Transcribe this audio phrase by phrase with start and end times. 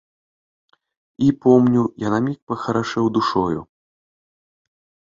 [1.17, 3.61] І, помню, я на міг пахарашэў душою.